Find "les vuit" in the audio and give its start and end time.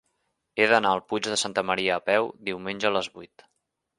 2.99-3.49